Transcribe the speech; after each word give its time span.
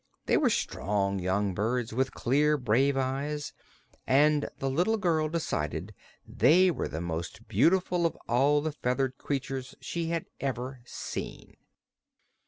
They 0.25 0.35
were 0.35 0.49
strong 0.49 1.19
young 1.19 1.53
birds, 1.53 1.93
with 1.93 2.11
clear, 2.15 2.57
brave 2.57 2.97
eyes, 2.97 3.53
and 4.07 4.49
the 4.57 4.67
little 4.67 4.97
girl 4.97 5.29
decided 5.29 5.93
they 6.27 6.71
were 6.71 6.87
the 6.87 7.01
most 7.01 7.47
beautiful 7.47 8.07
of 8.07 8.17
all 8.27 8.61
the 8.61 8.71
feathered 8.71 9.19
creatures 9.19 9.75
she 9.79 10.07
had 10.07 10.25
ever 10.39 10.81
seen. 10.85 11.55